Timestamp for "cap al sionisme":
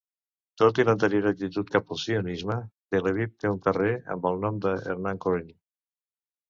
1.75-2.57